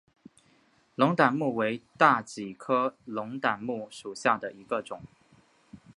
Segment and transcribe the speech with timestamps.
[0.95, 5.03] 龙胆木为大戟科龙胆木属下的一个种。